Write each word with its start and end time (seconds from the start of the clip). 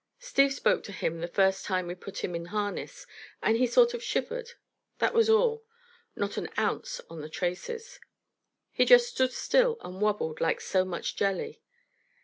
Steve 0.17 0.51
spoke 0.51 0.81
to 0.83 0.91
him 0.91 1.19
the 1.19 1.27
first 1.27 1.63
time 1.63 1.85
we 1.85 1.93
put 1.93 2.23
him 2.23 2.33
in 2.33 2.45
harness, 2.45 3.05
and 3.43 3.57
he 3.57 3.67
sort 3.67 3.93
of 3.93 4.01
shivered, 4.01 4.53
that 4.97 5.13
was 5.13 5.29
all. 5.29 5.63
Not 6.15 6.37
an 6.37 6.49
ounce 6.57 7.01
on 7.07 7.21
the 7.21 7.29
traces. 7.29 7.99
He 8.71 8.83
just 8.83 9.09
stood 9.13 9.31
still 9.31 9.77
and 9.81 10.01
wobbled, 10.01 10.41
like 10.41 10.59
so 10.59 10.83
much 10.83 11.15
jelly. 11.15 11.61